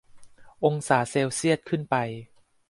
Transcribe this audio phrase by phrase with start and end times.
[0.65, 1.95] องศาเซลเซียสขึ้นไป